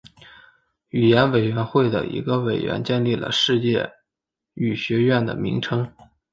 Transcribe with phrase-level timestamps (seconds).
[0.89, 3.91] 语言委员会的一个委员建议了世界
[4.55, 5.93] 语学院的名称。